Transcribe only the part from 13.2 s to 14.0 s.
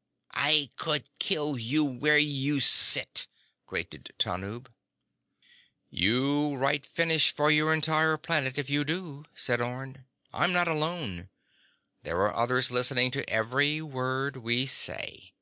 every